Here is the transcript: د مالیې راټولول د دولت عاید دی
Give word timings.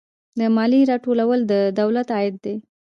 د 0.39 0.41
مالیې 0.55 0.87
راټولول 0.91 1.39
د 1.51 1.53
دولت 1.79 2.07
عاید 2.15 2.35
دی 2.45 2.55